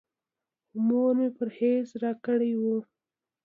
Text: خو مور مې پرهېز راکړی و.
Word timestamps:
خو 0.67 0.75
مور 0.87 1.11
مې 1.17 1.29
پرهېز 1.37 1.87
راکړی 2.03 2.51
و. 2.57 2.63